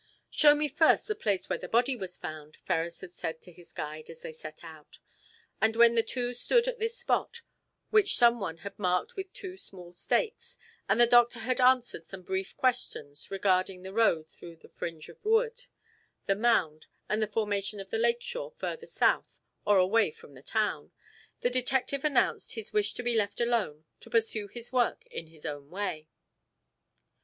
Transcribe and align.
"Show 0.31 0.55
me 0.55 0.67
first 0.67 1.05
the 1.07 1.13
place 1.13 1.47
where 1.47 1.59
the 1.59 1.69
body 1.69 1.95
was 1.95 2.17
found," 2.17 2.57
Ferrars 2.65 3.01
had 3.01 3.13
said 3.13 3.39
to 3.43 3.51
his 3.51 3.71
guide 3.71 4.09
as 4.09 4.21
they 4.23 4.33
set 4.33 4.63
out, 4.63 4.97
and 5.61 5.75
when 5.75 5.93
the 5.93 6.01
two 6.01 6.33
stood 6.33 6.67
at 6.67 6.79
this 6.79 6.97
spot, 6.97 7.43
which 7.91 8.17
some 8.17 8.39
one 8.39 8.57
had 8.65 8.79
marked 8.79 9.15
with 9.15 9.31
two 9.31 9.57
small 9.57 9.93
stakes, 9.93 10.57
and 10.89 10.99
the 10.99 11.05
doctor 11.05 11.37
had 11.37 11.61
answered 11.61 12.03
some 12.07 12.23
brief 12.23 12.57
questions 12.57 13.29
regarding 13.29 13.83
the 13.83 13.93
road 13.93 14.27
through 14.27 14.55
the 14.55 14.67
fringe 14.69 15.07
of 15.07 15.23
wood, 15.23 15.67
the 16.25 16.33
mound, 16.33 16.87
and 17.07 17.21
the 17.21 17.27
formation 17.27 17.79
of 17.79 17.91
the 17.91 17.99
lake 17.99 18.23
shore 18.23 18.49
further 18.49 18.87
south 18.87 19.39
or 19.65 19.77
away 19.77 20.09
from 20.09 20.33
the 20.33 20.41
town, 20.41 20.91
the 21.41 21.49
detective 21.51 22.03
announced 22.03 22.53
his 22.55 22.73
wish 22.73 22.95
to 22.95 23.03
be 23.03 23.13
left 23.13 23.39
alone 23.39 23.85
to 23.99 24.09
pursue 24.09 24.47
his 24.47 24.73
work 24.73 25.05
in 25.11 25.27
his 25.27 25.45
own 25.45 25.69
way. 25.69 26.09